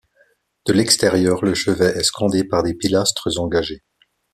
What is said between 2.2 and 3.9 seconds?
par des pilastres engagés.